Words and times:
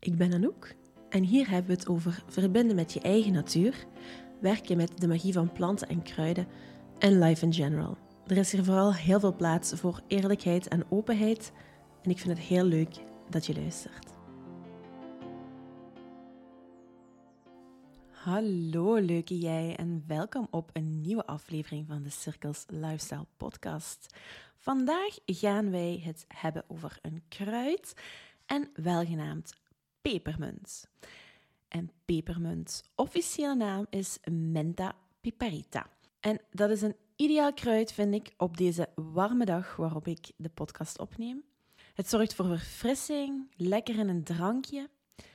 Ik 0.00 0.16
ben 0.16 0.32
Anouk 0.32 0.74
en 1.08 1.22
hier 1.22 1.48
hebben 1.48 1.70
we 1.70 1.78
het 1.78 1.88
over 1.88 2.22
verbinden 2.26 2.76
met 2.76 2.92
je 2.92 3.00
eigen 3.00 3.32
natuur, 3.32 3.86
werken 4.40 4.76
met 4.76 5.00
de 5.00 5.08
magie 5.08 5.32
van 5.32 5.52
planten 5.52 5.88
en 5.88 6.02
kruiden 6.02 6.46
en 6.98 7.18
life 7.18 7.44
in 7.44 7.52
general. 7.52 7.98
Er 8.26 8.36
is 8.36 8.52
hier 8.52 8.64
vooral 8.64 8.94
heel 8.94 9.20
veel 9.20 9.36
plaats 9.36 9.72
voor 9.72 10.00
eerlijkheid 10.06 10.68
en 10.68 10.90
openheid 10.90 11.52
en 12.02 12.10
ik 12.10 12.18
vind 12.18 12.38
het 12.38 12.46
heel 12.46 12.64
leuk 12.64 12.94
dat 13.30 13.46
je 13.46 13.54
luistert. 13.54 14.06
Hallo 18.10 18.94
leuke 18.94 19.38
jij 19.38 19.76
en 19.76 20.04
welkom 20.06 20.46
op 20.50 20.70
een 20.72 21.00
nieuwe 21.00 21.26
aflevering 21.26 21.86
van 21.86 22.02
de 22.02 22.10
Cirkels 22.10 22.64
Lifestyle 22.68 23.26
Podcast. 23.36 24.14
Vandaag 24.56 25.18
gaan 25.26 25.70
wij 25.70 26.02
het 26.04 26.24
hebben 26.28 26.64
over 26.68 26.98
een 27.02 27.22
kruid 27.28 27.94
en 28.46 28.70
welgenaamd 28.74 29.54
pepermunt. 30.02 30.90
En 31.68 31.90
pepermunt, 32.04 32.82
officiële 32.94 33.54
naam 33.54 33.86
is 33.90 34.18
Menta 34.30 34.96
piperita. 35.20 35.90
En 36.20 36.40
dat 36.50 36.70
is 36.70 36.82
een 36.82 36.96
ideaal 37.16 37.52
kruid, 37.52 37.92
vind 37.92 38.14
ik, 38.14 38.34
op 38.36 38.56
deze 38.56 38.88
warme 38.94 39.44
dag 39.44 39.76
waarop 39.76 40.06
ik 40.06 40.30
de 40.36 40.48
podcast 40.48 40.98
opneem. 40.98 41.42
Het 41.94 42.08
zorgt 42.08 42.34
voor 42.34 42.46
verfrissing, 42.46 43.50
lekker 43.56 43.98
in 43.98 44.08
een 44.08 44.24
drankje. 44.24 44.88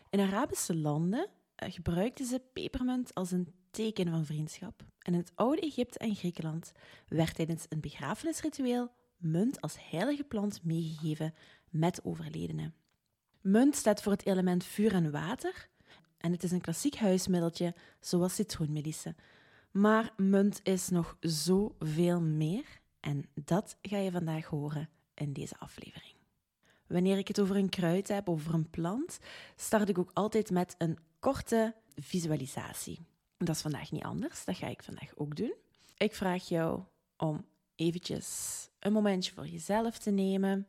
In 0.09 0.20
Arabische 0.20 0.76
landen 0.76 1.27
eh, 1.55 1.71
gebruikten 1.73 2.26
ze 2.26 2.41
pepermunt 2.54 3.13
als 3.13 3.32
een 3.32 3.54
teken 3.71 4.09
van 4.09 4.26
vriendschap. 4.26 4.84
En 4.99 5.13
in 5.13 5.20
het 5.20 5.32
oude 5.35 5.62
Egypte 5.62 5.99
en 5.99 6.16
Griekenland 6.16 6.71
werd 7.07 7.35
tijdens 7.35 7.66
een 7.70 7.79
begrafenisritueel 7.79 8.91
munt 9.18 9.62
als 9.62 9.90
heilige 9.90 10.23
plant 10.23 10.63
meegegeven 10.63 11.34
met 11.70 12.04
overledenen. 12.04 12.73
Munt 13.45 13.76
staat 13.76 14.02
voor 14.02 14.12
het 14.12 14.26
element 14.26 14.63
vuur 14.63 14.94
en 14.94 15.12
water 15.12 15.70
en 16.17 16.31
het 16.31 16.44
is 16.44 16.52
een 16.52 16.62
klassiek 16.62 16.95
huismiddeltje 16.95 17.73
zoals 17.99 18.35
citroenmelissen. 18.35 19.15
Maar 19.71 20.13
munt 20.18 20.60
is 20.63 20.90
nog 20.90 21.18
zoveel 21.20 22.21
meer 22.21 22.66
en 22.99 23.26
dat 23.34 23.77
ga 23.82 23.98
je 23.98 24.12
vandaag 24.12 24.46
horen 24.46 24.90
in 25.13 25.34
deze 25.34 25.57
aflevering. 25.60 26.13
Wanneer 26.88 27.18
ik 27.18 27.27
het 27.27 27.40
over 27.40 27.55
een 27.55 27.70
kruid 27.70 28.07
heb, 28.07 28.29
over 28.29 28.54
een 28.54 28.70
plant, 28.70 29.20
start 29.55 29.90
ik 29.90 29.98
ook 29.98 30.12
altijd 30.13 30.51
met 30.51 30.76
een 30.77 30.98
korte 31.20 31.76
visualisatie. 31.96 32.99
Dat 33.38 33.55
is 33.55 33.62
vandaag 33.62 33.91
niet 33.91 34.04
anders, 34.04 34.46
dat 34.46 34.55
ga 34.55 34.68
ik 34.68 34.84
vandaag 34.84 35.12
ook 35.16 35.35
doen. 35.35 35.54
Ik 35.98 36.16
vraag 36.16 36.48
jou 36.48 36.82
om 37.18 37.46
eventjes 37.76 38.70
een 38.79 38.93
momentje 38.93 39.34
voor 39.34 39.48
jezelf 39.48 39.98
te 39.98 40.12
nemen, 40.12 40.68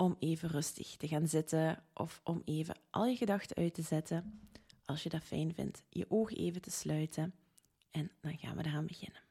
om 0.00 0.16
even 0.18 0.48
rustig 0.48 0.96
te 0.96 1.08
gaan 1.08 1.28
zitten 1.28 1.84
of 1.94 2.20
om 2.24 2.42
even 2.44 2.76
al 2.90 3.06
je 3.06 3.16
gedachten 3.16 3.56
uit 3.56 3.74
te 3.74 3.82
zetten. 3.82 4.48
Als 4.84 5.02
je 5.02 5.08
dat 5.08 5.22
fijn 5.24 5.54
vindt, 5.54 5.82
je 5.88 6.06
ogen 6.08 6.36
even 6.36 6.60
te 6.60 6.70
sluiten 6.70 7.34
en 7.90 8.10
dan 8.20 8.38
gaan 8.38 8.56
we 8.56 8.64
eraan 8.64 8.86
beginnen. 8.86 9.22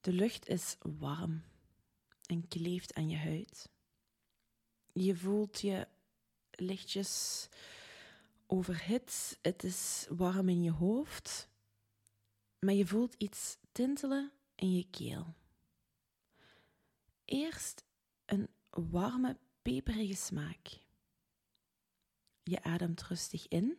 De 0.00 0.12
lucht 0.12 0.48
is 0.48 0.76
warm 0.98 1.42
en 2.26 2.48
kleeft 2.48 2.94
aan 2.94 3.08
je 3.08 3.16
huid. 3.16 3.70
Je 4.92 5.16
voelt 5.16 5.60
je 5.60 5.86
lichtjes 6.50 7.48
overhit. 8.46 9.38
Het 9.42 9.64
is 9.64 10.06
warm 10.08 10.48
in 10.48 10.62
je 10.62 10.72
hoofd, 10.72 11.48
maar 12.58 12.74
je 12.74 12.86
voelt 12.86 13.14
iets 13.14 13.56
tintelen 13.72 14.32
in 14.54 14.72
je 14.72 14.90
keel. 14.90 15.34
Eerst 17.24 17.84
een 18.24 18.48
warme, 18.70 19.36
peperige 19.66 20.14
smaak. 20.14 20.80
Je 22.42 22.62
ademt 22.62 23.02
rustig 23.02 23.48
in 23.48 23.78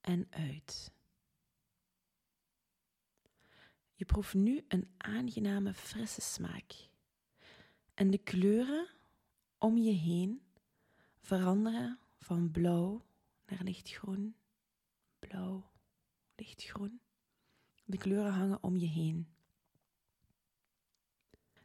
en 0.00 0.26
uit. 0.30 0.92
Je 3.94 4.04
proeft 4.04 4.34
nu 4.34 4.64
een 4.68 4.94
aangename, 4.96 5.74
frisse 5.74 6.20
smaak. 6.20 6.88
En 7.94 8.10
de 8.10 8.18
kleuren 8.18 8.88
om 9.58 9.76
je 9.76 9.92
heen 9.92 10.42
veranderen 11.20 11.98
van 12.18 12.50
blauw 12.50 13.04
naar 13.46 13.62
lichtgroen, 13.62 14.36
blauw, 15.18 15.70
lichtgroen. 16.34 17.00
De 17.84 17.98
kleuren 17.98 18.32
hangen 18.32 18.62
om 18.62 18.76
je 18.76 18.86
heen. 18.86 19.28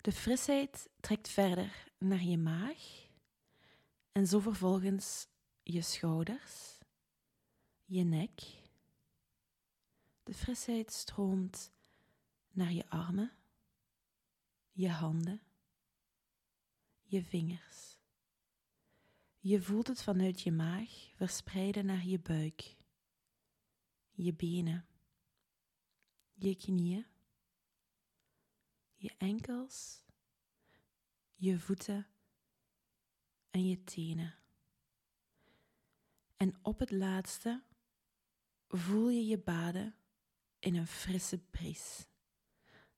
De 0.08 0.14
frisheid 0.14 0.90
trekt 1.00 1.30
verder 1.30 1.92
naar 1.98 2.24
je 2.24 2.38
maag 2.38 3.08
en 4.12 4.28
zo 4.28 4.40
vervolgens 4.40 5.28
je 5.64 5.82
schouders, 5.82 6.78
je 7.86 8.04
nek. 8.04 8.42
De 10.24 10.34
frisheid 10.34 10.92
stroomt 10.92 11.72
naar 12.52 12.72
je 12.72 12.90
armen, 12.90 13.32
je 14.72 14.90
handen, 14.90 15.42
je 17.04 17.24
vingers. 17.24 17.98
Je 19.40 19.62
voelt 19.62 19.88
het 19.88 20.04
vanuit 20.04 20.42
je 20.42 20.52
maag 20.52 20.90
verspreiden 21.16 21.86
naar 21.86 22.06
je 22.06 22.20
buik, 22.20 22.76
je 24.12 24.34
benen, 24.34 24.88
je 26.34 26.56
knieën 26.56 27.06
je 28.98 29.14
enkels, 29.18 30.04
je 31.36 31.60
voeten 31.60 32.08
en 33.50 33.68
je 33.68 33.84
tenen. 33.84 34.36
En 36.38 36.56
op 36.62 36.80
het 36.80 36.92
laatste 36.92 37.64
voel 38.68 39.10
je 39.10 39.26
je 39.26 39.38
baden 39.40 39.96
in 40.60 40.76
een 40.76 40.88
frisse 40.88 41.38
bries. 41.38 42.08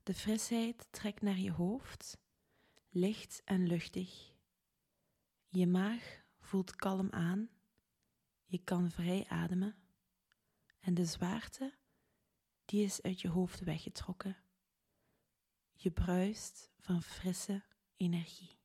De 0.04 0.14
frisheid 0.14 0.88
trekt 0.92 1.22
naar 1.22 1.38
je 1.38 1.52
hoofd, 1.52 2.18
licht 2.90 3.42
en 3.46 3.68
luchtig. 3.68 4.34
Je 5.48 5.68
maag 5.68 6.24
voelt 6.40 6.76
kalm 6.76 7.12
aan, 7.12 7.50
je 8.46 8.64
kan 8.64 8.92
vrij 8.92 9.26
ademen 9.28 9.76
en 10.80 10.94
de 10.94 11.06
zwaarte 11.06 11.78
die 12.66 12.84
is 12.84 13.02
uit 13.02 13.22
je 13.22 13.28
hoofd 13.28 13.60
weggetrokken. 13.60 14.38
Je 15.82 15.92
bruist 15.92 16.70
van 16.80 17.02
frisse 17.02 17.62
energie. 17.98 18.58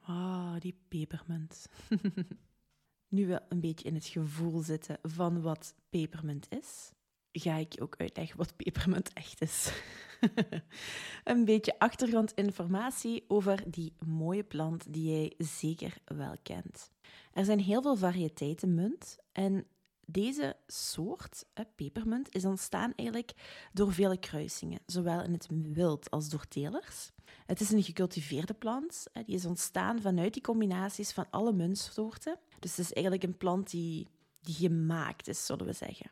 Ah, 0.00 0.60
die 0.60 0.74
pepermunt. 0.88 1.66
nu 3.08 3.26
we 3.26 3.42
een 3.48 3.60
beetje 3.60 3.88
in 3.88 3.94
het 3.94 4.06
gevoel 4.06 4.60
zitten 4.60 4.98
van 5.02 5.40
wat 5.40 5.74
pepermunt 5.90 6.46
is, 6.50 6.92
ga 7.32 7.56
ik 7.56 7.72
je 7.72 7.80
ook 7.80 7.96
uitleggen 7.96 8.36
wat 8.36 8.56
pepermunt 8.56 9.12
echt 9.12 9.40
is. 9.40 9.82
een 11.24 11.44
beetje 11.44 11.78
achtergrondinformatie 11.78 13.24
over 13.28 13.70
die 13.70 13.92
mooie 14.06 14.44
plant 14.44 14.92
die 14.92 15.10
jij 15.10 15.34
zeker 15.38 15.96
wel 16.04 16.34
kent. 16.42 16.90
Er 17.32 17.44
zijn 17.44 17.60
heel 17.60 17.82
veel 17.82 17.96
variëteiten 17.96 18.74
munt 18.74 19.18
en 19.32 19.66
deze 20.12 20.56
soort, 20.66 21.44
pepermunt, 21.74 22.34
is 22.34 22.44
ontstaan 22.44 22.92
eigenlijk 22.96 23.32
door 23.72 23.92
vele 23.92 24.18
kruisingen, 24.18 24.80
zowel 24.86 25.22
in 25.22 25.32
het 25.32 25.48
wild 25.72 26.10
als 26.10 26.28
door 26.28 26.48
telers. 26.48 27.10
Het 27.46 27.60
is 27.60 27.70
een 27.70 27.82
gecultiveerde 27.82 28.54
plant, 28.54 29.06
die 29.12 29.34
is 29.34 29.44
ontstaan 29.44 30.00
vanuit 30.00 30.32
die 30.32 30.42
combinaties 30.42 31.12
van 31.12 31.26
alle 31.30 31.52
muntsoorten. 31.52 32.38
Dus 32.58 32.70
het 32.76 32.86
is 32.86 32.92
eigenlijk 32.92 33.24
een 33.24 33.36
plant 33.36 33.70
die, 33.70 34.08
die 34.40 34.54
gemaakt 34.54 35.28
is, 35.28 35.46
zullen 35.46 35.66
we 35.66 35.72
zeggen. 35.72 36.10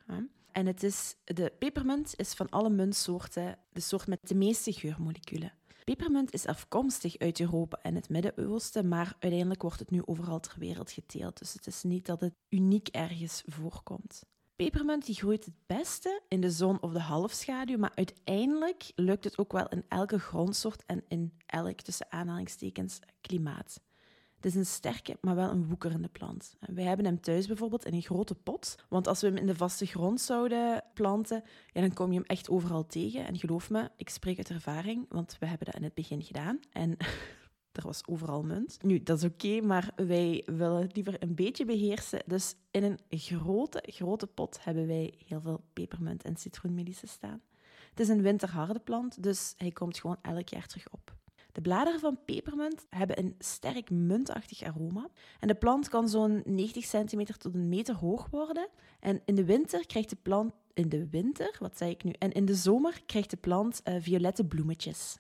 En 0.52 0.66
het 0.66 0.82
is, 0.82 1.16
de 1.24 1.52
pepermunt 1.58 2.12
is 2.16 2.34
van 2.34 2.48
alle 2.48 2.70
muntsoorten 2.70 3.58
de 3.72 3.80
soort 3.80 4.06
met 4.06 4.28
de 4.28 4.34
meeste 4.34 4.72
geurmoleculen. 4.72 5.52
Pepermunt 5.84 6.32
is 6.32 6.46
afkomstig 6.46 7.18
uit 7.18 7.40
Europa 7.40 7.78
en 7.82 7.94
het 7.94 8.08
Midden-Oosten, 8.08 8.88
maar 8.88 9.16
uiteindelijk 9.18 9.62
wordt 9.62 9.78
het 9.78 9.90
nu 9.90 10.02
overal 10.04 10.40
ter 10.40 10.58
wereld 10.58 10.90
geteeld. 10.90 11.38
Dus 11.38 11.52
het 11.52 11.66
is 11.66 11.82
niet 11.82 12.06
dat 12.06 12.20
het 12.20 12.34
uniek 12.48 12.88
ergens 12.88 13.42
voorkomt. 13.46 14.22
Pepermunt 14.56 15.06
die 15.06 15.14
groeit 15.14 15.44
het 15.44 15.54
beste 15.66 16.22
in 16.28 16.40
de 16.40 16.50
zon 16.50 16.80
of 16.80 16.92
de 16.92 17.00
halfschaduw, 17.00 17.78
maar 17.78 17.92
uiteindelijk 17.94 18.92
lukt 18.94 19.24
het 19.24 19.38
ook 19.38 19.52
wel 19.52 19.68
in 19.68 19.84
elke 19.88 20.18
grondsoort 20.18 20.84
en 20.86 21.04
in 21.08 21.32
elk 21.46 21.80
tussen 21.80 22.12
aanhalingstekens 22.12 22.98
klimaat. 23.20 23.80
Het 24.40 24.48
is 24.48 24.54
een 24.54 24.66
sterke, 24.66 25.16
maar 25.20 25.34
wel 25.34 25.50
een 25.50 25.68
woekerende 25.68 26.08
plant. 26.08 26.56
Wij 26.60 26.84
hebben 26.84 27.06
hem 27.06 27.20
thuis 27.20 27.46
bijvoorbeeld 27.46 27.84
in 27.84 27.94
een 27.94 28.02
grote 28.02 28.34
pot. 28.34 28.76
Want 28.88 29.06
als 29.06 29.20
we 29.20 29.26
hem 29.26 29.36
in 29.36 29.46
de 29.46 29.54
vaste 29.54 29.86
grond 29.86 30.20
zouden 30.20 30.84
planten, 30.94 31.42
ja, 31.72 31.80
dan 31.80 31.92
kom 31.92 32.12
je 32.12 32.18
hem 32.18 32.26
echt 32.26 32.50
overal 32.50 32.86
tegen. 32.86 33.26
En 33.26 33.38
geloof 33.38 33.70
me, 33.70 33.90
ik 33.96 34.08
spreek 34.08 34.36
uit 34.36 34.50
ervaring, 34.50 35.06
want 35.08 35.36
we 35.40 35.46
hebben 35.46 35.66
dat 35.66 35.74
in 35.74 35.82
het 35.82 35.94
begin 35.94 36.22
gedaan. 36.22 36.60
En 36.72 36.96
er 37.72 37.82
was 37.82 38.06
overal 38.06 38.42
munt. 38.42 38.82
Nu, 38.82 39.02
dat 39.02 39.18
is 39.18 39.24
oké, 39.24 39.60
maar 39.60 39.92
wij 39.96 40.42
willen 40.46 40.82
het 40.82 40.94
liever 40.94 41.22
een 41.22 41.34
beetje 41.34 41.64
beheersen. 41.64 42.22
Dus 42.26 42.54
in 42.70 42.82
een 42.82 42.98
grote, 43.08 43.82
grote 43.86 44.26
pot 44.26 44.64
hebben 44.64 44.86
wij 44.86 45.14
heel 45.26 45.40
veel 45.40 45.64
pepermunt 45.72 46.22
en 46.22 46.36
citroenmelissen 46.36 47.08
staan. 47.08 47.42
Het 47.90 48.00
is 48.00 48.08
een 48.08 48.22
winterharde 48.22 48.78
plant, 48.78 49.22
dus 49.22 49.54
hij 49.56 49.70
komt 49.70 49.98
gewoon 49.98 50.18
elk 50.22 50.48
jaar 50.48 50.66
terug 50.66 50.90
op. 50.90 51.18
De 51.52 51.60
bladeren 51.60 52.00
van 52.00 52.18
pepermunt 52.24 52.86
hebben 52.90 53.18
een 53.18 53.34
sterk 53.38 53.90
muntachtig 53.90 54.62
aroma. 54.62 55.08
En 55.40 55.48
de 55.48 55.54
plant 55.54 55.88
kan 55.88 56.08
zo'n 56.08 56.42
90 56.44 56.84
centimeter 56.84 57.36
tot 57.36 57.54
een 57.54 57.68
meter 57.68 57.94
hoog 57.94 58.28
worden. 58.30 58.68
En 59.00 59.22
in 59.24 59.34
de 59.34 59.44
winter 59.44 59.86
krijgt 59.86 60.10
de 60.10 60.16
plant... 60.22 60.52
In 60.74 60.88
de 60.88 61.08
winter? 61.08 61.56
Wat 61.58 61.76
zei 61.76 61.90
ik 61.90 62.04
nu? 62.04 62.10
En 62.18 62.32
in 62.32 62.44
de 62.44 62.54
zomer 62.54 63.02
krijgt 63.06 63.30
de 63.30 63.36
plant 63.36 63.80
uh, 63.84 63.94
violette 63.98 64.44
bloemetjes. 64.44 65.18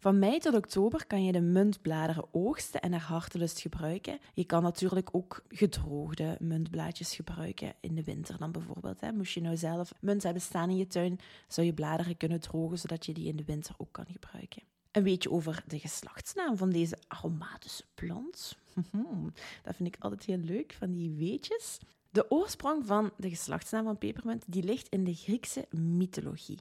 Van 0.00 0.18
mei 0.18 0.38
tot 0.38 0.54
oktober 0.54 1.06
kan 1.06 1.24
je 1.24 1.32
de 1.32 1.40
muntbladeren 1.40 2.24
oogsten 2.30 2.80
en 2.80 2.90
naar 2.90 3.00
hartelust 3.00 3.60
gebruiken. 3.60 4.18
Je 4.34 4.44
kan 4.44 4.62
natuurlijk 4.62 5.08
ook 5.12 5.42
gedroogde 5.48 6.36
muntblaadjes 6.40 7.14
gebruiken 7.14 7.74
in 7.80 7.94
de 7.94 8.04
winter 8.04 8.38
dan 8.38 8.52
bijvoorbeeld. 8.52 9.00
Hè. 9.00 9.12
Moest 9.12 9.32
je 9.32 9.40
nou 9.40 9.56
zelf 9.56 9.92
munt 10.00 10.22
hebben 10.22 10.42
staan 10.42 10.70
in 10.70 10.76
je 10.76 10.86
tuin, 10.86 11.18
zou 11.48 11.66
je 11.66 11.74
bladeren 11.74 12.16
kunnen 12.16 12.40
drogen 12.40 12.78
zodat 12.78 13.06
je 13.06 13.12
die 13.12 13.28
in 13.28 13.36
de 13.36 13.44
winter 13.44 13.74
ook 13.78 13.92
kan 13.92 14.06
gebruiken. 14.06 14.62
Een 14.98 15.04
beetje 15.04 15.30
over 15.30 15.62
de 15.66 15.78
geslachtsnaam 15.78 16.56
van 16.56 16.70
deze 16.70 16.98
aromatische 17.08 17.84
plant. 17.94 18.58
Dat 19.62 19.76
vind 19.76 19.94
ik 19.94 19.96
altijd 19.98 20.24
heel 20.24 20.38
leuk, 20.38 20.72
van 20.72 20.92
die 20.92 21.10
weetjes. 21.10 21.78
De 22.10 22.30
oorsprong 22.30 22.86
van 22.86 23.12
de 23.16 23.28
geslachtsnaam 23.28 23.84
van 23.84 23.98
pepermunt 23.98 24.44
die 24.46 24.62
ligt 24.62 24.88
in 24.88 25.04
de 25.04 25.14
Griekse 25.14 25.66
mythologie. 25.70 26.58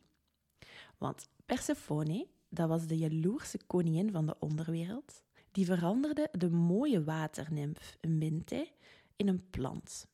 Want 0.97 1.29
Persephone, 1.45 2.27
dat 2.49 2.67
was 2.67 2.87
de 2.87 2.97
jaloerse 2.97 3.59
koningin 3.67 4.11
van 4.11 4.25
de 4.25 4.35
onderwereld, 4.39 5.23
die 5.51 5.65
veranderde 5.65 6.29
de 6.31 6.49
mooie 6.49 7.03
waternimf 7.03 7.97
Minte 8.07 8.67
in 9.15 9.27
een 9.27 9.49
plant. 9.49 10.07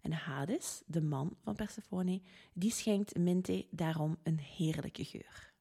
En 0.00 0.12
Hades, 0.12 0.82
de 0.86 1.02
man 1.02 1.36
van 1.42 1.54
Persephone, 1.54 2.20
die 2.52 2.70
schenkt 2.70 3.18
Minte 3.18 3.66
daarom 3.70 4.16
een 4.22 4.38
heerlijke 4.38 5.04
geur. 5.04 5.52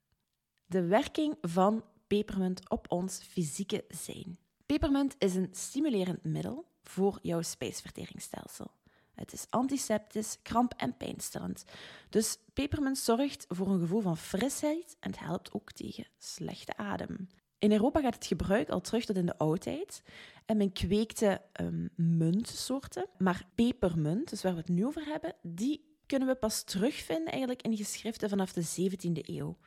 De 0.66 0.86
werking 0.86 1.38
van 1.42 1.84
pepermunt 2.18 2.70
op 2.70 2.92
ons 2.92 3.18
fysieke 3.18 3.86
zijn. 3.90 4.38
Pepermunt 4.66 5.16
is 5.18 5.36
een 5.36 5.50
stimulerend 5.52 6.24
middel 6.24 6.66
voor 6.84 7.20
jouw 7.22 7.42
spijsverteringsstelsel. 7.42 8.72
Het 9.14 9.34
is 9.34 9.46
antiseptisch, 9.50 10.38
kramp- 10.42 10.74
en 10.78 10.98
pijnstillend. 10.98 11.66
Dus 12.10 12.38
pepermunt 12.54 12.98
zorgt 12.98 13.46
voor 13.50 13.68
een 13.68 13.80
gevoel 13.80 14.02
van 14.02 14.18
frisheid 14.18 14.98
en 15.00 15.10
het 15.10 15.20
helpt 15.20 15.54
ook 15.54 15.72
tegen 15.72 16.08
slechte 16.18 16.78
adem. 16.78 17.28
In 17.60 17.72
Europa 17.72 18.02
gaat 18.02 18.16
het 18.16 18.26
gebruik 18.26 18.70
al 18.70 18.82
terug 18.82 19.06
tot 19.06 19.16
in 19.16 19.26
de 19.26 19.38
oudheid. 19.38 20.04
En 20.46 20.58
men 20.58 20.72
kweekte 20.72 21.42
um, 21.62 21.90
muntsoorten. 21.96 23.06
Maar 23.18 23.48
pepermunt, 23.56 24.30
dus 24.30 24.42
waar 24.42 24.54
we 24.54 24.60
het 24.60 24.70
nu 24.70 24.86
over 24.86 25.06
hebben, 25.06 25.36
die 25.42 25.96
kunnen 26.06 26.28
we 26.28 26.36
pas 26.36 26.64
terugvinden 26.64 27.32
eigenlijk 27.32 27.62
in 27.62 27.78
geschriften 27.78 28.30
vanaf 28.30 28.54
de 28.54 28.92
17e 28.92 29.30
eeuw. 29.30 29.58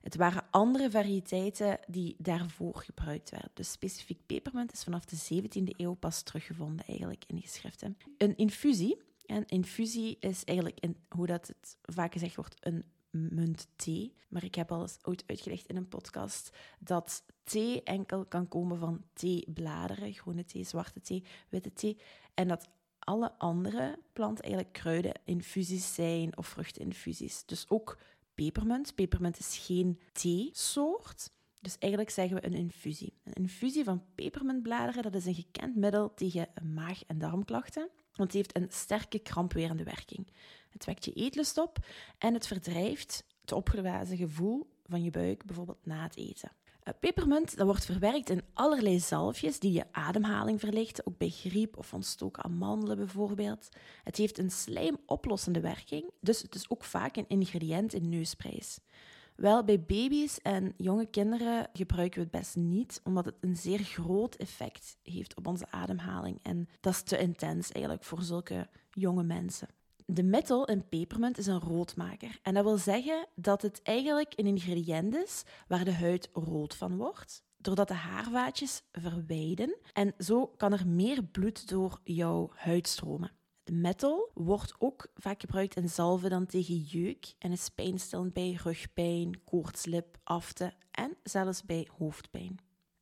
Het 0.00 0.16
waren 0.16 0.46
andere 0.50 0.90
variëteiten 0.90 1.78
die 1.86 2.16
daarvoor 2.18 2.76
gebruikt 2.76 3.30
werden. 3.30 3.50
Dus 3.54 3.70
specifiek 3.70 4.26
pepermunt 4.26 4.72
is 4.72 4.84
vanaf 4.84 5.04
de 5.04 5.42
17e 5.42 5.76
eeuw 5.76 5.94
pas 5.94 6.22
teruggevonden 6.22 6.86
eigenlijk 6.86 7.24
in 7.26 7.40
geschriften. 7.40 7.96
Een 8.18 8.36
infusie, 8.36 8.96
en 9.26 9.46
infusie 9.46 10.16
is 10.20 10.44
eigenlijk, 10.44 10.80
in, 10.80 10.96
hoe 11.08 11.26
dat 11.26 11.46
het 11.46 11.76
vaak 11.82 12.12
gezegd 12.12 12.36
wordt, 12.36 12.54
een 12.60 12.84
muntthee. 13.10 14.14
Maar 14.28 14.44
ik 14.44 14.54
heb 14.54 14.72
al 14.72 14.82
eens 14.82 14.98
ooit 15.02 15.24
uitgelegd 15.26 15.66
in 15.66 15.76
een 15.76 15.88
podcast 15.88 16.56
dat 16.78 17.24
thee 17.42 17.82
enkel 17.82 18.24
kan 18.24 18.48
komen 18.48 18.78
van 18.78 19.04
theebladeren, 19.12 20.12
groene 20.12 20.44
thee, 20.44 20.64
zwarte 20.64 21.00
thee, 21.00 21.24
witte 21.48 21.72
thee. 21.72 21.98
En 22.34 22.48
dat 22.48 22.68
alle 22.98 23.32
andere 23.38 23.98
planten 24.12 24.44
eigenlijk 24.44 24.72
kruideninfusies 24.72 25.94
zijn 25.94 26.36
of 26.36 26.46
vruchtinfusies. 26.46 27.44
Dus 27.46 27.64
ook 27.68 27.98
pepermunt. 28.44 28.94
Pepermunt 28.94 29.38
is 29.38 29.58
geen 29.58 30.00
theesoort. 30.12 31.30
Dus 31.60 31.78
eigenlijk 31.78 32.12
zeggen 32.12 32.36
we 32.36 32.46
een 32.46 32.54
infusie. 32.54 33.14
Een 33.24 33.32
infusie 33.32 33.84
van 33.84 34.04
pepermuntbladeren 34.14 35.02
dat 35.02 35.14
is 35.14 35.26
een 35.26 35.34
gekend 35.34 35.76
middel 35.76 36.14
tegen 36.14 36.48
maag- 36.74 37.04
en 37.06 37.18
darmklachten. 37.18 37.88
Want 38.12 38.32
het 38.32 38.32
heeft 38.32 38.56
een 38.56 38.66
sterke 38.70 39.18
krampwerende 39.18 39.84
werking. 39.84 40.26
Het 40.70 40.84
wekt 40.84 41.04
je 41.04 41.12
eetlust 41.12 41.58
op 41.58 41.78
en 42.18 42.34
het 42.34 42.46
verdrijft 42.46 43.24
het 43.40 43.52
opgeblazen 43.52 44.16
gevoel 44.16 44.70
van 44.84 45.02
je 45.02 45.10
buik, 45.10 45.44
bijvoorbeeld 45.44 45.86
na 45.86 46.02
het 46.02 46.16
eten. 46.16 46.50
Eh, 46.88 46.94
pepermunt 47.00 47.56
dat 47.56 47.66
wordt 47.66 47.84
verwerkt 47.84 48.30
in 48.30 48.42
allerlei 48.54 49.00
zalfjes 49.00 49.58
die 49.58 49.72
je 49.72 49.84
ademhaling 49.92 50.60
verlichten, 50.60 51.06
ook 51.06 51.18
bij 51.18 51.28
griep 51.28 51.76
of 51.76 51.94
ontstoken 51.94 52.44
amandelen 52.44 52.96
bijvoorbeeld. 52.96 53.68
Het 54.04 54.16
heeft 54.16 54.38
een 54.38 54.50
slijmoplossende 54.50 55.60
werking, 55.60 56.10
dus 56.20 56.42
het 56.42 56.54
is 56.54 56.70
ook 56.70 56.84
vaak 56.84 57.16
een 57.16 57.28
ingrediënt 57.28 57.92
in 57.92 58.08
neusprijs. 58.08 58.78
Wel, 59.36 59.64
bij 59.64 59.80
baby's 59.80 60.38
en 60.42 60.74
jonge 60.76 61.06
kinderen 61.06 61.68
gebruiken 61.72 62.18
we 62.18 62.28
het 62.30 62.40
best 62.40 62.56
niet, 62.56 63.00
omdat 63.04 63.24
het 63.24 63.36
een 63.40 63.56
zeer 63.56 63.78
groot 63.78 64.34
effect 64.34 64.96
heeft 65.02 65.36
op 65.36 65.46
onze 65.46 65.70
ademhaling. 65.70 66.38
En 66.42 66.68
dat 66.80 66.92
is 66.92 67.02
te 67.02 67.18
intens 67.18 67.72
eigenlijk 67.72 68.04
voor 68.04 68.22
zulke 68.22 68.68
jonge 68.90 69.22
mensen. 69.22 69.68
De 70.10 70.22
metal 70.22 70.64
in 70.64 70.88
pepermunt 70.88 71.38
is 71.38 71.46
een 71.46 71.60
roodmaker. 71.60 72.38
En 72.42 72.54
dat 72.54 72.64
wil 72.64 72.76
zeggen 72.76 73.26
dat 73.34 73.62
het 73.62 73.82
eigenlijk 73.82 74.32
een 74.36 74.46
ingrediënt 74.46 75.14
is 75.14 75.44
waar 75.66 75.84
de 75.84 75.92
huid 75.92 76.28
rood 76.32 76.74
van 76.74 76.96
wordt, 76.96 77.42
doordat 77.56 77.88
de 77.88 77.94
haarvaatjes 77.94 78.82
verwijden. 78.92 79.76
En 79.92 80.14
zo 80.18 80.46
kan 80.46 80.72
er 80.72 80.86
meer 80.86 81.24
bloed 81.24 81.68
door 81.68 82.00
jouw 82.04 82.50
huid 82.54 82.88
stromen. 82.88 83.32
De 83.62 83.72
metal 83.72 84.30
wordt 84.34 84.74
ook 84.78 85.06
vaak 85.14 85.40
gebruikt 85.40 85.76
in 85.76 85.88
zalven 85.88 86.30
dan 86.30 86.46
tegen 86.46 86.76
jeuk 86.76 87.34
en 87.38 87.52
is 87.52 87.68
pijnstillend 87.68 88.32
bij 88.32 88.58
rugpijn, 88.62 89.44
koortslip, 89.44 90.18
afte 90.24 90.72
en 90.90 91.16
zelfs 91.22 91.62
bij 91.62 91.88
hoofdpijn. 91.98 92.58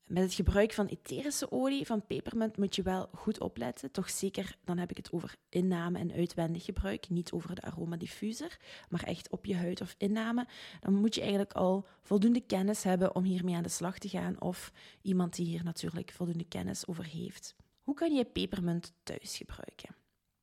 Met 0.07 0.23
het 0.23 0.35
gebruik 0.35 0.73
van 0.73 0.87
etherische 0.87 1.53
olie 1.53 1.87
van 1.87 2.07
pepermunt 2.07 2.57
moet 2.57 2.77
je 2.77 2.83
wel 2.83 3.09
goed 3.15 3.41
opletten. 3.41 3.91
Toch 3.91 4.11
zeker, 4.11 4.57
dan 4.65 4.79
heb 4.79 4.91
ik 4.91 4.97
het 4.97 5.13
over 5.13 5.37
inname 5.49 5.99
en 5.99 6.13
uitwendig 6.13 6.65
gebruik, 6.65 7.09
niet 7.09 7.33
over 7.33 7.55
de 7.55 7.63
aromadiffuser, 7.63 8.59
maar 8.89 9.03
echt 9.03 9.31
op 9.31 9.45
je 9.45 9.57
huid 9.57 9.81
of 9.81 9.95
inname. 9.99 10.47
Dan 10.81 10.95
moet 10.95 11.15
je 11.15 11.21
eigenlijk 11.21 11.53
al 11.53 11.87
voldoende 12.03 12.41
kennis 12.41 12.83
hebben 12.83 13.15
om 13.15 13.25
hiermee 13.25 13.55
aan 13.55 13.63
de 13.63 13.69
slag 13.69 13.99
te 13.99 14.09
gaan 14.09 14.41
of 14.41 14.73
iemand 15.03 15.37
die 15.37 15.47
hier 15.47 15.65
natuurlijk 15.65 16.13
voldoende 16.13 16.49
kennis 16.49 16.87
over 16.87 17.05
heeft. 17.05 17.57
Hoe 17.83 17.95
kan 17.95 18.15
je 18.15 18.25
pepermunt 18.25 18.93
thuis 19.03 19.37
gebruiken? 19.37 19.95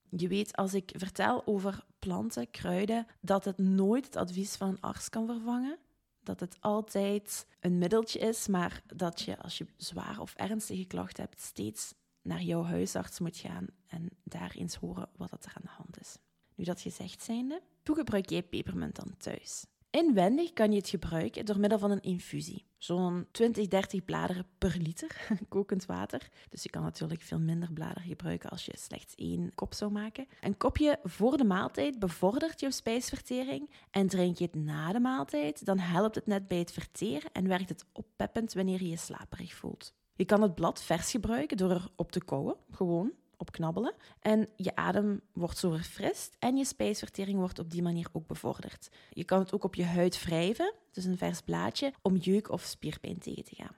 Je 0.10 0.28
weet, 0.28 0.56
als 0.56 0.74
ik 0.74 0.92
vertel 0.96 1.48
over 1.48 1.86
planten, 2.00 2.52
kruiden, 2.52 3.08
dat 3.22 3.46
het 3.46 3.58
nooit 3.58 4.06
het 4.06 4.16
advies 4.16 4.56
van 4.56 4.68
een 4.68 4.82
arts 4.82 5.10
kan 5.10 5.26
vervangen 5.26 5.80
dat 6.24 6.40
het 6.40 6.58
altijd 6.60 7.48
een 7.60 7.78
middeltje 7.78 8.20
is, 8.20 8.48
maar 8.48 8.84
dat 8.96 9.22
je 9.22 9.38
als 9.38 9.58
je 9.58 9.66
zware 9.78 10.22
of 10.22 10.34
ernstige 10.36 10.86
klachten 10.86 11.24
hebt, 11.24 11.42
steeds 11.42 11.94
naar 12.22 12.42
jouw 12.42 12.64
huisarts 12.64 13.20
moet 13.20 13.38
gaan 13.38 13.68
en 13.88 14.10
daar 14.24 14.52
eens 14.56 14.76
horen 14.76 15.10
wat 15.16 15.46
er 15.46 15.54
aan 15.56 15.62
de 15.64 15.70
hand 15.70 16.00
is. 16.00 16.18
Nu 16.56 16.64
dat 16.64 16.82
gezegd 16.82 17.24
zijnde, 17.24 17.62
hoe 17.84 17.96
gebruik 17.96 18.30
jij 18.30 18.44
pepermunt 18.44 18.96
dan 18.96 19.18
thuis? 19.18 19.66
Inwendig 19.96 20.54
kan 20.54 20.72
je 20.72 20.78
het 20.78 20.90
gebruiken 20.90 21.46
door 21.46 21.60
middel 21.60 21.80
van 21.80 21.92
een 21.92 22.02
infusie. 22.02 22.66
Zo'n 22.78 23.28
20, 23.32 23.68
30 23.68 24.06
bladeren 24.06 24.46
per 24.58 24.78
liter 24.78 25.28
kokend 25.50 25.86
water. 25.86 26.30
Dus 26.50 26.64
je 26.64 26.70
kan 26.70 26.84
natuurlijk 26.84 27.22
veel 27.22 27.40
minder 27.40 27.74
bladeren 27.74 28.08
gebruiken 28.08 28.50
als 28.50 28.66
je 28.66 28.72
slechts 28.76 29.16
één 29.16 29.56
kop 29.56 29.74
zou 29.74 29.92
maken. 29.92 30.28
Een 30.42 30.58
kopje 30.58 31.00
voor 31.04 31.38
de 31.38 31.44
maaltijd 31.44 32.00
bevordert 32.00 32.60
jouw 32.60 32.70
spijsvertering. 32.70 33.70
En 33.92 34.08
drink 34.08 34.38
je 34.38 34.44
het 34.44 34.56
na 34.56 34.92
de 34.92 35.00
maaltijd, 35.00 35.66
dan 35.66 35.80
helpt 35.80 36.16
het 36.16 36.28
net 36.28 36.48
bij 36.48 36.58
het 36.58 36.72
verteren 36.72 37.32
en 37.32 37.48
werkt 37.48 37.70
het 37.70 37.86
oppeppend 37.92 38.54
wanneer 38.54 38.84
je 38.84 38.90
je 38.90 38.98
slaperig 38.98 39.54
voelt. 39.54 39.94
Je 40.16 40.26
kan 40.26 40.42
het 40.42 40.56
blad 40.56 40.84
vers 40.84 41.12
gebruiken 41.12 41.58
door 41.58 41.72
erop 41.72 42.12
te 42.12 42.24
kouwen, 42.24 42.56
gewoon 42.72 43.12
op 43.44 43.52
knabbelen. 43.52 43.94
En 44.20 44.50
je 44.56 44.76
adem 44.76 45.22
wordt 45.34 45.58
zo 45.58 45.70
verfrist 45.70 46.36
en 46.40 46.56
je 46.58 46.66
spijsvertering 46.66 47.38
wordt 47.38 47.60
op 47.60 47.72
die 47.72 47.82
manier 47.82 48.08
ook 48.12 48.28
bevorderd. 48.28 48.90
Je 49.10 49.24
kan 49.24 49.40
het 49.40 49.54
ook 49.54 49.64
op 49.64 49.76
je 49.76 49.86
huid 49.86 50.24
wrijven, 50.24 50.74
dus 50.92 51.06
een 51.06 51.18
vers 51.18 51.42
blaadje, 51.42 51.94
om 52.02 52.16
jeuk 52.16 52.52
of 52.52 52.64
spierpijn 52.64 53.20
tegen 53.20 53.44
te 53.44 53.56
gaan. 53.56 53.76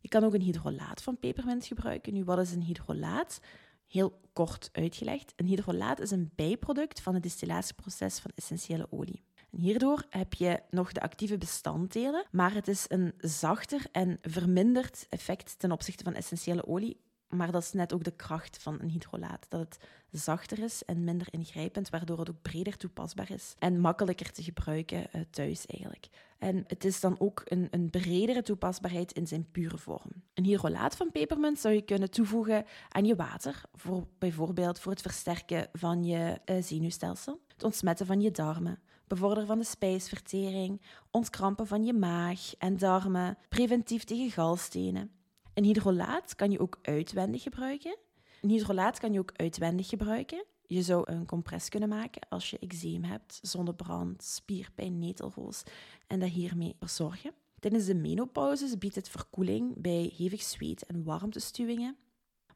Je 0.00 0.08
kan 0.08 0.24
ook 0.24 0.34
een 0.34 0.40
hydrolaat 0.40 1.02
van 1.02 1.18
pepermunt 1.18 1.66
gebruiken. 1.66 2.12
Nu, 2.12 2.24
wat 2.24 2.38
is 2.38 2.52
een 2.52 2.62
hydrolaat? 2.62 3.40
Heel 3.86 4.20
kort 4.32 4.68
uitgelegd. 4.72 5.32
Een 5.36 5.46
hydrolaat 5.46 6.00
is 6.00 6.10
een 6.10 6.32
bijproduct 6.34 7.00
van 7.00 7.14
het 7.14 7.22
distillatieproces 7.22 8.18
van 8.18 8.30
essentiële 8.34 8.86
olie. 8.90 9.22
En 9.50 9.58
hierdoor 9.58 10.04
heb 10.10 10.34
je 10.34 10.62
nog 10.70 10.92
de 10.92 11.00
actieve 11.00 11.38
bestanddelen, 11.38 12.26
maar 12.30 12.54
het 12.54 12.68
is 12.68 12.84
een 12.88 13.12
zachter 13.18 13.86
en 13.92 14.18
verminderd 14.22 15.06
effect 15.08 15.58
ten 15.58 15.72
opzichte 15.72 16.04
van 16.04 16.14
essentiële 16.14 16.66
olie 16.66 17.00
maar 17.30 17.52
dat 17.52 17.62
is 17.62 17.72
net 17.72 17.92
ook 17.92 18.04
de 18.04 18.16
kracht 18.16 18.58
van 18.62 18.80
een 18.80 18.88
hydrolaat. 18.88 19.46
Dat 19.48 19.60
het 19.60 19.78
zachter 20.10 20.58
is 20.58 20.84
en 20.84 21.04
minder 21.04 21.26
ingrijpend, 21.30 21.90
waardoor 21.90 22.18
het 22.18 22.30
ook 22.30 22.42
breder 22.42 22.76
toepasbaar 22.76 23.30
is 23.30 23.54
en 23.58 23.80
makkelijker 23.80 24.32
te 24.32 24.42
gebruiken 24.42 25.06
uh, 25.12 25.20
thuis 25.30 25.66
eigenlijk. 25.66 26.08
En 26.38 26.64
het 26.66 26.84
is 26.84 27.00
dan 27.00 27.16
ook 27.18 27.42
een, 27.44 27.68
een 27.70 27.90
bredere 27.90 28.42
toepasbaarheid 28.42 29.12
in 29.12 29.26
zijn 29.26 29.50
pure 29.50 29.78
vorm. 29.78 30.10
Een 30.34 30.44
hydrolaat 30.44 30.96
van 30.96 31.12
pepermunt 31.12 31.58
zou 31.58 31.74
je 31.74 31.82
kunnen 31.82 32.10
toevoegen 32.10 32.64
aan 32.88 33.04
je 33.04 33.16
water, 33.16 33.62
voor, 33.74 34.06
bijvoorbeeld 34.18 34.78
voor 34.78 34.92
het 34.92 35.02
versterken 35.02 35.68
van 35.72 36.04
je 36.04 36.40
uh, 36.44 36.62
zenuwstelsel, 36.62 37.40
het 37.48 37.64
ontsmetten 37.64 38.06
van 38.06 38.20
je 38.20 38.30
darmen, 38.30 38.78
bevorder 39.06 39.46
van 39.46 39.58
de 39.58 39.64
spijsvertering, 39.64 40.80
ontkrampen 41.10 41.66
van 41.66 41.84
je 41.84 41.92
maag 41.92 42.54
en 42.58 42.76
darmen, 42.76 43.38
preventief 43.48 44.04
tegen 44.04 44.30
galstenen. 44.30 45.19
Een 45.54 45.64
hydrolaat 45.64 46.34
kan 46.34 46.50
je 46.50 46.60
ook 46.60 46.78
uitwendig 46.82 47.42
gebruiken. 47.42 47.96
Een 48.40 48.50
hydrolaat 48.50 48.98
kan 48.98 49.12
je 49.12 49.18
ook 49.18 49.32
uitwendig 49.36 49.88
gebruiken. 49.88 50.44
Je 50.66 50.82
zou 50.82 51.12
een 51.12 51.26
compress 51.26 51.68
kunnen 51.68 51.88
maken 51.88 52.28
als 52.28 52.50
je 52.50 52.58
eczeem 52.58 53.04
hebt, 53.04 53.38
zonnebrand, 53.42 54.22
spierpijn, 54.22 54.98
netelroos 54.98 55.62
en 56.06 56.20
dat 56.20 56.28
hiermee 56.28 56.76
verzorgen. 56.78 57.32
Tijdens 57.58 57.84
de 57.84 57.94
menopauze 57.94 58.78
biedt 58.78 58.94
het 58.94 59.08
verkoeling 59.08 59.74
bij 59.76 60.12
hevig 60.16 60.42
zweet 60.42 60.86
en 60.86 61.04
warmtestuwingen. 61.04 61.96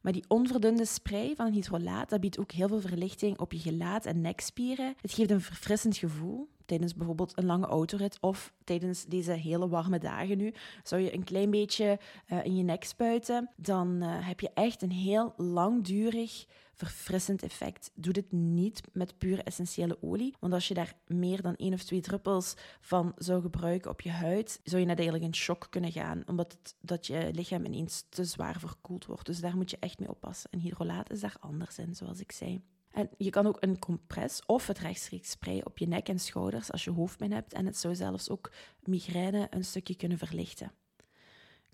Maar 0.05 0.13
die 0.13 0.25
onverdunde 0.27 0.85
spray 0.85 1.33
van 1.35 1.51
hydrolaat, 1.51 2.09
dat 2.09 2.19
biedt 2.19 2.39
ook 2.39 2.51
heel 2.51 2.67
veel 2.67 2.79
verlichting 2.79 3.39
op 3.39 3.51
je 3.51 3.59
gelaat 3.59 4.05
en 4.05 4.21
nekspieren. 4.21 4.95
Het 5.01 5.13
geeft 5.13 5.31
een 5.31 5.41
verfrissend 5.41 5.97
gevoel 5.97 6.47
tijdens 6.65 6.95
bijvoorbeeld 6.95 7.31
een 7.35 7.45
lange 7.45 7.65
autorit 7.65 8.17
of 8.21 8.53
tijdens 8.63 9.05
deze 9.05 9.31
hele 9.31 9.67
warme 9.69 9.99
dagen 9.99 10.37
nu. 10.37 10.53
Zou 10.83 11.01
je 11.01 11.13
een 11.13 11.23
klein 11.23 11.49
beetje 11.49 11.99
uh, 12.29 12.45
in 12.45 12.55
je 12.55 12.63
nek 12.63 12.83
spuiten, 12.83 13.49
dan 13.55 14.03
uh, 14.03 14.07
heb 14.09 14.39
je 14.39 14.49
echt 14.53 14.81
een 14.81 14.91
heel 14.91 15.33
langdurig 15.37 16.45
verfrissend 16.75 17.43
effect. 17.43 17.91
Doe 17.93 18.13
dit 18.13 18.31
niet 18.31 18.81
met 18.93 19.17
pure 19.17 19.43
essentiële 19.43 19.97
olie, 20.01 20.35
want 20.39 20.53
als 20.53 20.67
je 20.67 20.73
daar 20.73 20.93
meer 21.07 21.41
dan 21.41 21.55
één 21.55 21.73
of 21.73 21.83
twee 21.83 22.01
druppels 22.01 22.55
van 22.81 23.11
zou 23.17 23.41
gebruiken 23.41 23.91
op 23.91 24.01
je 24.01 24.11
huid, 24.11 24.59
zou 24.63 24.81
je 24.81 24.87
eigenlijk 24.95 25.23
in 25.23 25.35
shock 25.35 25.67
kunnen 25.69 25.91
gaan, 25.91 26.23
omdat 26.25 26.75
dat 26.81 27.07
je 27.07 27.29
lichaam 27.33 27.65
ineens 27.65 28.05
te 28.09 28.25
zwaar 28.25 28.59
verkoeld 28.59 29.05
wordt. 29.05 29.25
Dus 29.25 29.39
daar 29.39 29.55
moet 29.55 29.71
je 29.71 29.77
echt 29.79 29.99
mee 29.99 30.09
oppassen. 30.09 30.51
En 30.51 30.59
hydrolaat 30.59 31.11
is 31.11 31.19
daar 31.19 31.37
anders 31.39 31.77
in, 31.77 31.95
zoals 31.95 32.19
ik 32.19 32.31
zei. 32.31 32.61
En 32.91 33.09
je 33.17 33.29
kan 33.29 33.47
ook 33.47 33.57
een 33.59 33.79
compress 33.79 34.45
of 34.45 34.67
het 34.67 34.79
rechtstreeks 34.79 35.29
sprayen 35.29 35.65
op 35.65 35.77
je 35.77 35.87
nek 35.87 36.07
en 36.07 36.19
schouders 36.19 36.71
als 36.71 36.83
je 36.83 36.91
hoofdpijn 36.91 37.31
hebt. 37.31 37.53
En 37.53 37.65
het 37.65 37.77
zou 37.77 37.95
zelfs 37.95 38.29
ook 38.29 38.51
migraine 38.83 39.47
een 39.49 39.65
stukje 39.65 39.95
kunnen 39.95 40.17
verlichten 40.17 40.71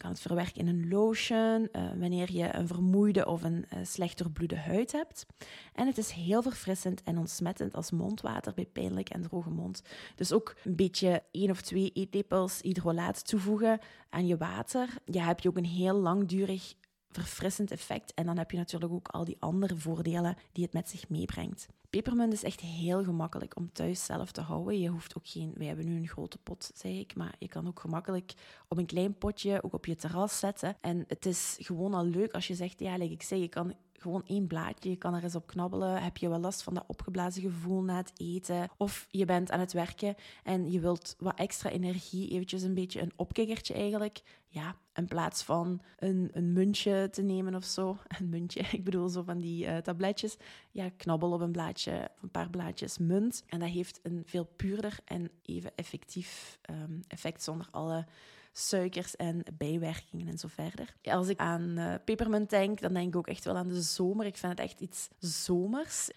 kan 0.01 0.10
het 0.10 0.20
verwerken 0.20 0.62
in 0.62 0.67
een 0.67 0.89
lotion 0.89 1.70
uh, 1.72 1.81
wanneer 2.00 2.31
je 2.31 2.55
een 2.55 2.67
vermoeide 2.67 3.25
of 3.25 3.43
een 3.43 3.65
uh, 3.74 3.79
slecht 3.84 4.17
doorbloede 4.17 4.58
huid 4.58 4.91
hebt. 4.91 5.25
En 5.74 5.88
het 5.88 5.98
is 5.98 6.12
heel 6.12 6.41
verfrissend 6.41 7.03
en 7.03 7.17
ontsmettend 7.17 7.75
als 7.75 7.91
mondwater 7.91 8.53
bij 8.53 8.65
pijnlijke 8.65 9.13
en 9.13 9.22
droge 9.22 9.50
mond. 9.50 9.81
Dus 10.15 10.31
ook 10.31 10.55
een 10.63 10.75
beetje 10.75 11.24
één 11.31 11.50
of 11.50 11.62
twee 11.62 11.91
eetlepels 11.93 12.60
hydrolaat 12.62 13.27
toevoegen 13.27 13.79
aan 14.10 14.27
je 14.27 14.38
water. 14.38 14.89
Ja, 15.05 15.25
heb 15.25 15.39
je 15.39 15.50
ook 15.50 15.58
een 15.58 15.65
heel 15.65 15.96
langdurig 15.96 16.74
verfrissend 17.11 17.71
effect. 17.71 18.13
En 18.13 18.25
dan 18.25 18.37
heb 18.37 18.51
je 18.51 18.57
natuurlijk 18.57 18.93
ook 18.93 19.07
al 19.07 19.25
die 19.25 19.37
andere 19.39 19.77
voordelen 19.77 20.35
die 20.51 20.63
het 20.63 20.73
met 20.73 20.89
zich 20.89 21.09
meebrengt. 21.09 21.67
Pepermunt 21.89 22.33
is 22.33 22.43
echt 22.43 22.59
heel 22.59 23.03
gemakkelijk 23.03 23.55
om 23.55 23.71
thuis 23.71 24.05
zelf 24.05 24.31
te 24.31 24.41
houden. 24.41 24.79
Je 24.79 24.89
hoeft 24.89 25.17
ook 25.17 25.27
geen, 25.27 25.53
wij 25.55 25.67
hebben 25.67 25.85
nu 25.85 25.95
een 25.95 26.07
grote 26.07 26.37
pot, 26.37 26.71
zeg 26.73 26.91
ik, 26.91 27.15
maar 27.15 27.35
je 27.39 27.47
kan 27.47 27.67
ook 27.67 27.79
gemakkelijk 27.79 28.33
op 28.67 28.77
een 28.77 28.85
klein 28.85 29.17
potje 29.17 29.63
ook 29.63 29.73
op 29.73 29.85
je 29.85 29.95
terras 29.95 30.39
zetten. 30.39 30.75
En 30.81 31.03
het 31.07 31.25
is 31.25 31.57
gewoon 31.59 31.93
al 31.93 32.05
leuk 32.05 32.33
als 32.33 32.47
je 32.47 32.55
zegt, 32.55 32.79
ja, 32.79 32.97
like 32.97 33.13
ik 33.13 33.23
zeg, 33.23 33.39
je 33.39 33.47
kan 33.47 33.73
gewoon 34.01 34.24
één 34.25 34.48
blaadje. 34.48 34.89
Je 34.89 34.96
kan 34.96 35.13
er 35.13 35.24
eens 35.24 35.36
op 35.36 35.48
knabbelen. 35.48 36.03
Heb 36.03 36.17
je 36.17 36.29
wel 36.29 36.39
last 36.39 36.63
van 36.63 36.74
dat 36.74 36.84
opgeblazen 36.88 37.41
gevoel 37.41 37.81
na 37.81 37.98
het 37.98 38.12
eten? 38.15 38.70
Of 38.77 39.08
je 39.10 39.25
bent 39.25 39.51
aan 39.51 39.60
het 39.60 39.74
werken 39.74 40.15
en 40.43 40.72
je 40.72 40.79
wilt 40.79 41.15
wat 41.20 41.38
extra 41.38 41.70
energie, 41.70 42.29
eventjes 42.29 42.62
een 42.62 42.74
beetje 42.74 43.01
een 43.01 43.13
opkikkertje 43.15 43.74
eigenlijk. 43.74 44.22
Ja, 44.48 44.75
in 44.93 45.08
plaats 45.08 45.43
van 45.43 45.81
een, 45.98 46.29
een 46.34 46.53
muntje 46.53 47.10
te 47.12 47.22
nemen 47.22 47.55
of 47.55 47.63
zo. 47.63 47.98
Een 48.20 48.29
muntje, 48.29 48.60
ik 48.60 48.84
bedoel 48.84 49.10
zo 49.10 49.24
van 49.24 49.39
die 49.39 49.65
uh, 49.65 49.77
tabletjes. 49.77 50.38
Ja, 50.72 50.89
knabbel 50.98 51.31
op 51.31 51.41
een 51.41 51.51
blaadje, 51.51 52.10
een 52.22 52.31
paar 52.31 52.50
blaadjes 52.50 52.98
munt. 52.98 53.43
En 53.48 53.60
dat 53.60 53.70
heeft 53.70 54.00
een 54.03 54.24
veel 54.25 54.46
puurder 54.55 55.00
en 55.05 55.31
even 55.41 55.72
effectief 55.75 56.60
um, 56.70 57.00
effect 57.08 57.43
zonder 57.43 57.67
alle 57.72 58.05
suikers 58.51 59.15
en 59.15 59.43
bijwerkingen 59.58 60.27
en 60.27 60.38
zo 60.38 60.48
verder. 60.48 60.96
als 61.03 61.27
ik 61.27 61.39
aan 61.39 61.79
uh, 61.79 61.93
pepermunt 62.05 62.50
denk, 62.50 62.81
dan 62.81 62.93
denk 62.93 63.08
ik 63.08 63.15
ook 63.15 63.27
echt 63.27 63.46
wel 63.46 63.58
aan 63.58 63.67
de 63.67 63.81
zomer. 63.81 64.25
Ik 64.25 64.38
vind 64.38 64.51
het 64.51 64.62
echt 64.62 64.79
iets 64.79 65.08
zomers. 65.17 66.10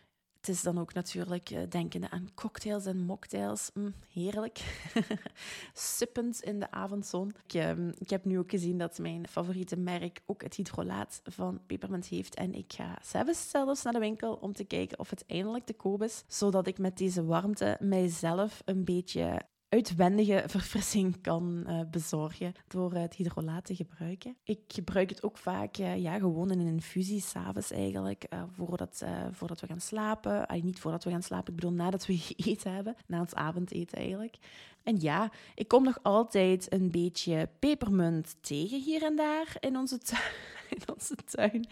Het 0.45 0.55
is 0.55 0.63
dan 0.63 0.79
ook 0.79 0.93
natuurlijk 0.95 1.51
uh, 1.51 1.59
denkende 1.69 2.11
aan 2.11 2.29
cocktails 2.35 2.87
en 2.87 2.99
mocktails. 2.99 3.71
Mm, 3.75 3.95
heerlijk. 4.09 4.81
Sippend 5.73 6.41
in 6.41 6.61
de 6.61 6.71
avondzon. 6.71 7.35
Ik, 7.47 7.55
uh, 7.55 7.89
ik, 7.99 8.11
heb 8.11 8.25
nu 8.25 8.39
ook 8.39 8.51
gezien 8.51 8.79
dat 8.79 8.99
mijn 8.99 9.29
favoriete 9.29 9.77
merk 9.77 10.23
ook 10.27 10.43
het 10.43 10.55
hydrolaat 10.55 11.21
van 11.25 11.61
pepermunt 11.67 12.07
heeft. 12.07 12.35
En 12.35 12.55
ik 12.55 12.73
ga 12.73 12.99
zelfs 13.03 13.51
zelfs 13.51 13.83
naar 13.83 13.93
de 13.93 13.99
winkel 13.99 14.35
om 14.35 14.53
te 14.53 14.65
kijken 14.65 14.99
of 14.99 15.11
het 15.11 15.25
eindelijk 15.27 15.65
te 15.65 15.75
koop 15.75 16.03
is. 16.03 16.25
Zodat 16.27 16.67
ik 16.67 16.79
met 16.79 16.99
deze 16.99 17.25
warmte 17.25 17.77
mijzelf 17.81 18.63
een 18.65 18.85
beetje 18.85 19.41
uitwendige 19.69 20.45
verfrissing 20.47 21.21
kan 21.21 21.65
uh, 21.67 21.81
bezorgen 21.91 22.53
door 22.69 22.93
het 22.93 23.15
hydrolaat 23.15 23.65
te 23.65 23.75
gebruiken. 23.75 24.37
Ik 24.45 24.61
gebruik 24.69 25.09
het 25.11 25.23
ook 25.23 25.39
vaak 25.39 25.79
uh, 25.79 25.97
ja, 26.03 26.19
gewoon 26.19 26.51
in 26.51 26.61
een 26.61 26.67
infusie, 26.67 27.21
s'avonds 27.21 27.71
eigenlijk, 27.71 28.27
voordat, 28.53 29.05
voordat 29.31 29.61
we 29.61 29.67
gaan 29.67 29.81
slapen. 29.81 30.47
Niet 30.63 30.79
voordat 30.79 31.05
we 31.05 31.11
gaan 31.11 31.23
slapen, 31.23 31.49
ik 31.49 31.61
bedoel 31.61 31.77
nadat 31.77 32.07
we 32.07 32.17
gegeten 32.37 32.75
hebben, 32.75 32.97
na 33.07 33.21
ons 33.21 33.35
avondeten 33.35 33.99
eigenlijk. 33.99 34.37
En 34.85 35.01
ja, 35.01 35.31
ik 35.55 35.69
kom 35.69 35.85
nog 35.85 35.99
altijd 36.03 36.73
een 36.73 36.91
beetje 36.91 37.49
pepermunt 37.59 38.37
tegen 38.41 38.81
hier 38.81 39.03
en 39.03 39.17
daar 39.17 39.57
in 39.61 39.77
onze 39.77 39.99
tuin. 39.99 40.23
In 40.69 40.95
onze 40.95 41.15
tuin. 41.25 41.67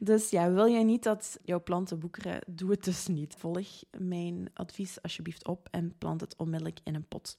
Dus 0.00 0.30
ja, 0.30 0.52
wil 0.52 0.68
jij 0.68 0.82
niet 0.82 1.02
dat 1.02 1.38
jouw 1.44 1.62
planten 1.62 1.98
boekeren, 1.98 2.40
doe 2.46 2.70
het 2.70 2.84
dus 2.84 3.06
niet. 3.06 3.34
Volg 3.38 3.66
mijn 3.98 4.50
advies 4.54 5.02
alsjeblieft 5.02 5.46
op 5.46 5.68
en 5.70 5.94
plant 5.98 6.20
het 6.20 6.36
onmiddellijk 6.36 6.78
in 6.84 6.94
een 6.94 7.08
pot 7.08 7.36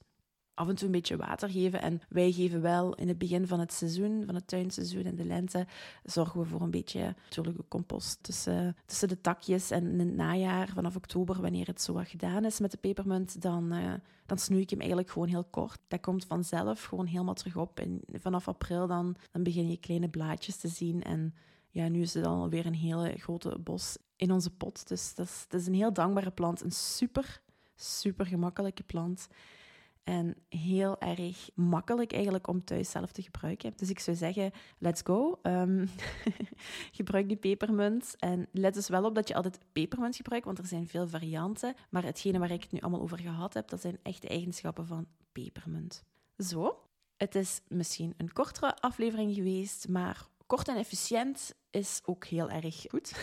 af 0.55 0.67
en 0.67 0.75
toe 0.75 0.85
een 0.85 0.91
beetje 0.91 1.17
water 1.17 1.49
geven. 1.49 1.81
En 1.81 2.01
wij 2.09 2.31
geven 2.31 2.61
wel 2.61 2.95
in 2.95 3.07
het 3.07 3.17
begin 3.17 3.47
van 3.47 3.59
het 3.59 3.73
seizoen, 3.73 4.23
van 4.25 4.35
het 4.35 4.47
tuinseizoen 4.47 5.03
in 5.03 5.15
de 5.15 5.25
lente, 5.25 5.67
zorgen 6.03 6.39
we 6.39 6.45
voor 6.45 6.61
een 6.61 6.71
beetje 6.71 7.15
natuurlijke 7.23 7.63
compost 7.67 8.23
tussen, 8.23 8.75
tussen 8.85 9.07
de 9.07 9.21
takjes. 9.21 9.71
En 9.71 9.91
in 9.91 9.99
het 9.99 10.15
najaar, 10.15 10.69
vanaf 10.73 10.95
oktober, 10.95 11.41
wanneer 11.41 11.67
het 11.67 11.81
zo 11.81 11.93
wat 11.93 12.07
gedaan 12.07 12.45
is 12.45 12.59
met 12.59 12.71
de 12.71 12.77
pepermunt, 12.77 13.41
dan, 13.41 13.73
uh, 13.73 13.93
dan 14.25 14.37
snoei 14.37 14.61
ik 14.61 14.69
hem 14.69 14.79
eigenlijk 14.79 15.09
gewoon 15.09 15.27
heel 15.27 15.43
kort. 15.43 15.79
Dat 15.87 16.01
komt 16.01 16.25
vanzelf 16.25 16.83
gewoon 16.83 17.05
helemaal 17.05 17.33
terug 17.33 17.57
op. 17.57 17.79
En 17.79 18.01
vanaf 18.13 18.47
april 18.47 18.87
dan, 18.87 19.15
dan 19.31 19.43
begin 19.43 19.69
je 19.69 19.77
kleine 19.77 20.09
blaadjes 20.09 20.57
te 20.57 20.67
zien. 20.67 21.03
En 21.03 21.33
ja, 21.69 21.87
nu 21.87 22.01
is 22.01 22.13
het 22.13 22.25
alweer 22.25 22.65
een 22.65 22.75
hele 22.75 23.13
grote 23.17 23.57
bos 23.59 23.97
in 24.15 24.31
onze 24.31 24.49
pot. 24.49 24.87
Dus 24.87 25.15
dat 25.15 25.25
is, 25.25 25.45
dat 25.47 25.59
is 25.61 25.67
een 25.67 25.73
heel 25.73 25.93
dankbare 25.93 26.31
plant. 26.31 26.61
Een 26.61 26.71
super, 26.71 27.41
super 27.75 28.25
gemakkelijke 28.25 28.83
plant. 28.83 29.27
En 30.05 30.35
heel 30.49 30.99
erg 30.99 31.49
makkelijk 31.53 32.13
eigenlijk 32.13 32.47
om 32.47 32.63
thuis 32.63 32.91
zelf 32.91 33.11
te 33.11 33.21
gebruiken. 33.21 33.73
Dus 33.75 33.89
ik 33.89 33.99
zou 33.99 34.17
zeggen, 34.17 34.51
let's 34.77 35.01
go. 35.03 35.39
Um, 35.43 35.89
gebruik 36.91 37.27
die 37.27 37.37
pepermunt. 37.37 38.15
En 38.19 38.47
let 38.51 38.73
dus 38.73 38.89
wel 38.89 39.03
op 39.03 39.15
dat 39.15 39.27
je 39.27 39.35
altijd 39.35 39.59
pepermunt 39.71 40.15
gebruikt, 40.15 40.45
want 40.45 40.57
er 40.57 40.65
zijn 40.65 40.87
veel 40.87 41.07
varianten. 41.07 41.73
Maar 41.89 42.03
hetgene 42.03 42.39
waar 42.39 42.51
ik 42.51 42.61
het 42.61 42.71
nu 42.71 42.79
allemaal 42.79 43.01
over 43.01 43.19
gehad 43.19 43.53
heb, 43.53 43.67
dat 43.67 43.81
zijn 43.81 43.99
echte 44.03 44.27
eigenschappen 44.27 44.87
van 44.87 45.07
pepermunt. 45.31 46.03
Zo, 46.37 46.79
het 47.17 47.35
is 47.35 47.61
misschien 47.67 48.13
een 48.17 48.33
kortere 48.33 48.75
aflevering 48.75 49.35
geweest, 49.35 49.87
maar 49.87 50.27
kort 50.45 50.67
en 50.67 50.77
efficiënt 50.77 51.55
is 51.71 52.01
ook 52.05 52.25
heel 52.25 52.49
erg 52.49 52.85
goed. 52.89 53.15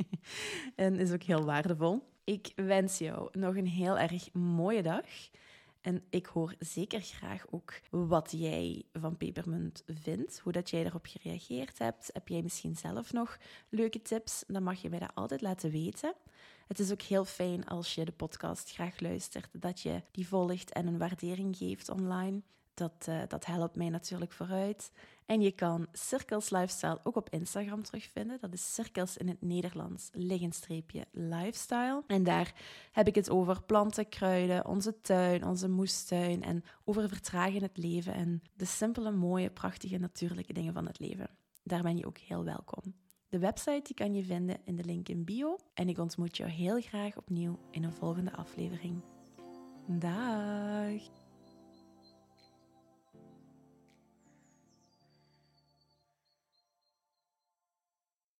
en 0.76 0.98
is 0.98 1.12
ook 1.12 1.22
heel 1.22 1.44
waardevol. 1.44 2.02
Ik 2.24 2.52
wens 2.56 2.98
jou 2.98 3.28
nog 3.38 3.56
een 3.56 3.66
heel 3.66 3.98
erg 3.98 4.32
mooie 4.32 4.82
dag. 4.82 5.06
En 5.82 6.04
ik 6.10 6.26
hoor 6.26 6.54
zeker 6.58 7.00
graag 7.00 7.44
ook 7.50 7.80
wat 7.90 8.30
jij 8.36 8.84
van 8.92 9.16
pepermunt 9.16 9.82
vindt, 9.86 10.38
hoe 10.38 10.52
dat 10.52 10.70
jij 10.70 10.82
daarop 10.82 11.06
gereageerd 11.06 11.78
hebt. 11.78 12.10
Heb 12.12 12.28
jij 12.28 12.42
misschien 12.42 12.76
zelf 12.76 13.12
nog 13.12 13.38
leuke 13.68 14.02
tips? 14.02 14.44
Dan 14.46 14.62
mag 14.62 14.82
je 14.82 14.88
mij 14.88 14.98
dat 14.98 15.14
altijd 15.14 15.40
laten 15.40 15.70
weten. 15.70 16.14
Het 16.66 16.78
is 16.78 16.92
ook 16.92 17.02
heel 17.02 17.24
fijn 17.24 17.66
als 17.66 17.94
je 17.94 18.04
de 18.04 18.12
podcast 18.12 18.72
graag 18.72 19.00
luistert, 19.00 19.48
dat 19.52 19.80
je 19.80 20.02
die 20.10 20.28
volgt 20.28 20.72
en 20.72 20.86
een 20.86 20.98
waardering 20.98 21.56
geeft 21.56 21.88
online. 21.88 22.42
Dat, 22.74 23.06
uh, 23.08 23.22
dat 23.28 23.46
helpt 23.46 23.76
mij 23.76 23.88
natuurlijk 23.88 24.32
vooruit. 24.32 24.92
En 25.26 25.40
je 25.40 25.52
kan 25.52 25.86
Cirkels 25.92 26.50
Lifestyle 26.50 27.00
ook 27.02 27.16
op 27.16 27.30
Instagram 27.30 27.82
terugvinden. 27.82 28.38
Dat 28.40 28.52
is 28.52 28.74
Cirkels 28.74 29.16
in 29.16 29.28
het 29.28 29.42
Nederlands, 29.42 30.10
liggenstreepje 30.12 31.06
lifestyle. 31.10 32.02
En 32.06 32.22
daar 32.22 32.54
heb 32.92 33.06
ik 33.06 33.14
het 33.14 33.30
over 33.30 33.62
planten, 33.62 34.08
kruiden, 34.08 34.66
onze 34.66 35.00
tuin, 35.00 35.44
onze 35.44 35.68
moestuin 35.68 36.42
en 36.42 36.64
over 36.84 37.08
vertragen 37.08 37.54
in 37.54 37.62
het 37.62 37.76
leven 37.76 38.14
en 38.14 38.42
de 38.54 38.64
simpele, 38.64 39.10
mooie, 39.10 39.50
prachtige, 39.50 39.98
natuurlijke 39.98 40.52
dingen 40.52 40.72
van 40.72 40.86
het 40.86 40.98
leven. 40.98 41.30
Daar 41.62 41.82
ben 41.82 41.96
je 41.96 42.06
ook 42.06 42.18
heel 42.18 42.44
welkom. 42.44 42.94
De 43.28 43.38
website 43.38 43.80
die 43.82 43.94
kan 43.94 44.14
je 44.14 44.24
vinden 44.24 44.60
in 44.64 44.76
de 44.76 44.84
link 44.84 45.08
in 45.08 45.24
bio. 45.24 45.56
En 45.74 45.88
ik 45.88 45.98
ontmoet 45.98 46.36
jou 46.36 46.50
heel 46.50 46.80
graag 46.80 47.16
opnieuw 47.16 47.58
in 47.70 47.84
een 47.84 47.92
volgende 47.92 48.32
aflevering. 48.32 49.02
Dag! 49.86 51.21